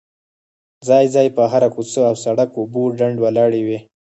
[0.87, 3.79] ځای ځای په هره کوڅه او سړ ک اوبه ډنډ ولاړې وې.